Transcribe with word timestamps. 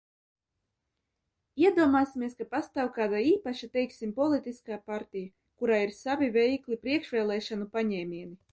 Iedomāsimies, 1.63 2.33
ka 2.39 2.47
pastāv 2.53 2.89
kāda 2.95 3.19
īpaša, 3.33 3.69
teiksim, 3.79 4.15
politiskā 4.21 4.81
partija, 4.89 5.31
kurai 5.61 5.81
ir 5.89 5.95
savi 6.01 6.33
veikli 6.41 6.83
priekšvēlēšanu 6.87 7.73
paņēmieni. 7.79 8.39